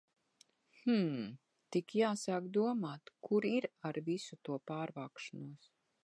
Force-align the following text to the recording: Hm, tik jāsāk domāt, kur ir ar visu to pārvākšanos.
Hm, 0.77 1.17
tik 1.75 1.93
jāsāk 1.99 2.47
domāt, 2.57 3.11
kur 3.27 3.47
ir 3.49 3.67
ar 3.91 3.99
visu 4.07 4.39
to 4.49 4.57
pārvākšanos. 4.71 5.69